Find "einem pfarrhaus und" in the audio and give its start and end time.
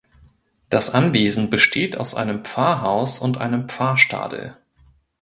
2.15-3.37